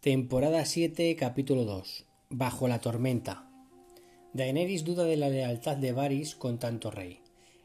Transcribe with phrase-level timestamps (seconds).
[0.00, 2.06] Temporada 7, capítulo 2.
[2.30, 3.50] Bajo la tormenta.
[4.32, 7.18] Daenerys duda de la lealtad de Varys con tanto rey.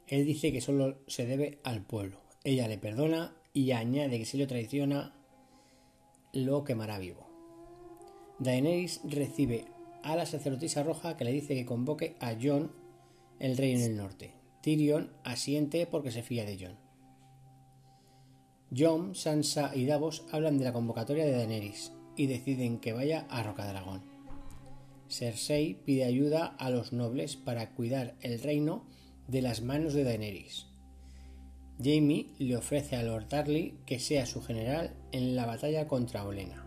[0.07, 2.21] Él dice que solo se debe al pueblo.
[2.43, 5.13] Ella le perdona y añade que si lo traiciona,
[6.33, 7.27] lo quemará vivo.
[8.39, 9.65] Daenerys recibe
[10.01, 12.71] a la sacerdotisa roja que le dice que convoque a Jon,
[13.37, 14.33] el rey en el norte.
[14.63, 16.77] Tyrion asiente porque se fía de Jon.
[18.75, 23.43] Jon, Sansa y Davos hablan de la convocatoria de Daenerys y deciden que vaya a
[23.43, 24.01] Rocadragón.
[25.09, 28.85] Cersei pide ayuda a los nobles para cuidar el reino
[29.27, 30.67] de las manos de Daenerys.
[31.81, 36.65] Jaime le ofrece a Lord Darley que sea su general en la batalla contra Olena.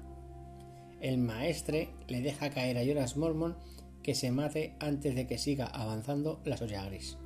[1.00, 3.56] El maestre le deja caer a Joras Mormon
[4.02, 7.18] que se mate antes de que siga avanzando la Soya Gris.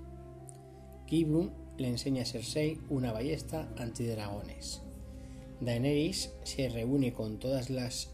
[1.10, 4.82] Le enseña a Cersei una ballesta antidragones.
[5.60, 8.10] Daenerys se reúne con todas las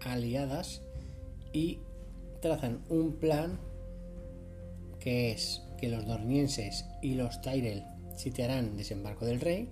[0.00, 0.82] aliadas
[1.52, 1.80] y
[2.40, 3.58] trazan un plan
[4.98, 7.84] que es que los dornienses y los Tyrell
[8.16, 9.68] sitiarán desembarco del rey,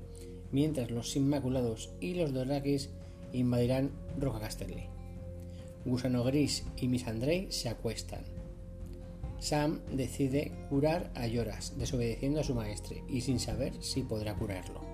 [0.52, 2.90] mientras los Inmaculados y los Dorakis
[3.32, 4.84] invadirán Roca Casterly.
[5.84, 8.24] Gusano Gris y Misandrei se acuestan.
[9.40, 14.93] Sam decide curar a Yoras, desobedeciendo a su maestre y sin saber si podrá curarlo.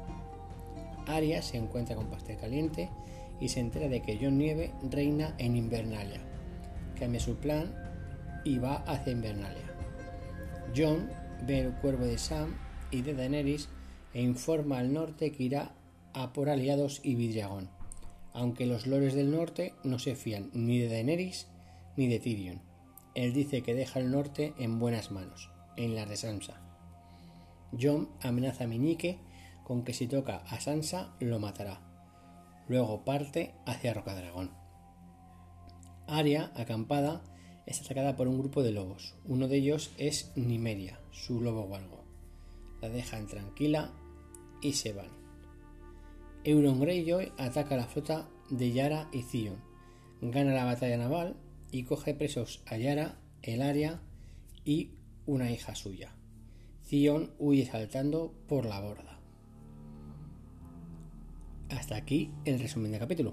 [1.14, 2.91] Arya se encuentra con Pastel Caliente
[3.41, 6.20] y se entera de que John Nieve reina en Invernalia.
[6.98, 7.75] Cambia su plan
[8.44, 9.64] y va hacia Invernalia.
[10.77, 11.11] John
[11.47, 12.56] ve el cuervo de Sam
[12.91, 13.69] y de Daenerys
[14.14, 15.72] e informa al norte que irá
[16.12, 17.69] a por aliados y Vidragón,
[18.33, 21.48] aunque los lores del norte no se fían ni de Daenerys
[21.97, 22.61] ni de Tyrion.
[23.14, 26.61] Él dice que deja el norte en buenas manos, en la de Sansa.
[27.81, 29.19] John amenaza a Meñique
[29.70, 31.80] con que si toca a Sansa lo matará.
[32.66, 34.50] Luego parte hacia Rocadragón.
[36.08, 37.22] Aria, acampada,
[37.66, 39.14] es atacada por un grupo de lobos.
[39.24, 42.04] Uno de ellos es Nimeria, su lobo gualgo.
[42.82, 43.92] La dejan tranquila
[44.60, 45.12] y se van.
[46.42, 49.62] Euron Greyjoy ataca la flota de Yara y Theon,
[50.20, 51.37] gana la batalla naval
[51.70, 54.02] y coge presos a Yara, Elaria
[54.64, 56.16] y una hija suya.
[56.88, 59.19] Theon huye saltando por la borda.
[61.80, 63.32] Hasta aquí el resumen del capítulo.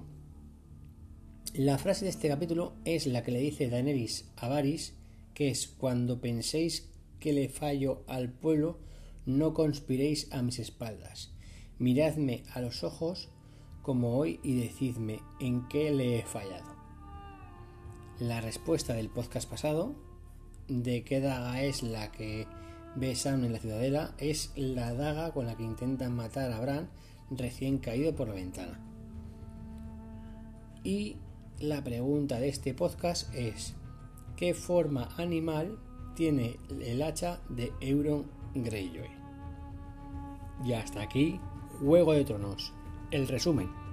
[1.54, 4.94] La frase de este capítulo es la que le dice Daenerys a Varys,
[5.34, 8.80] que es cuando penséis que le fallo al pueblo,
[9.26, 11.34] no conspiréis a mis espaldas.
[11.78, 13.28] Miradme a los ojos
[13.82, 16.74] como hoy y decidme en qué le he fallado.
[18.18, 19.94] La respuesta del podcast pasado,
[20.70, 22.48] de qué daga es la que
[22.96, 26.90] ve Sam en la ciudadela, es la daga con la que intentan matar a Bran
[27.30, 28.80] recién caído por la ventana.
[30.84, 31.18] Y
[31.60, 33.76] la pregunta de este podcast es,
[34.36, 35.78] ¿qué forma animal
[36.16, 39.10] tiene el hacha de Euron Greyjoy?
[40.66, 41.40] Y hasta aquí,
[41.80, 42.74] Juego de Tronos,
[43.12, 43.87] el resumen.